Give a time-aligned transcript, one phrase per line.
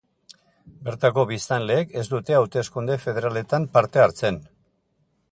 [0.85, 4.41] Bertako biztanleek ez dute hauteskunde federaletan parte hartzen.